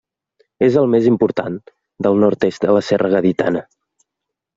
És 0.67 0.77
el 0.79 0.87
més 0.93 1.09
important 1.09 1.59
del 2.05 2.17
nord-est 2.23 2.65
de 2.69 2.73
la 2.77 2.81
serra 2.87 3.13
gaditana. 3.17 3.63